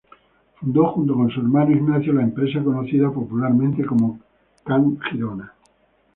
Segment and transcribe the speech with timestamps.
[0.59, 4.19] Fundó junto con su hermano Ignacio la empresa conocida popularmente como
[4.65, 5.53] Can Girona.